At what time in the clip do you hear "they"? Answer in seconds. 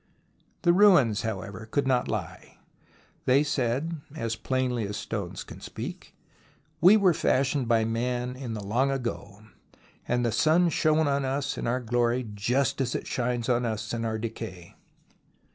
3.25-3.43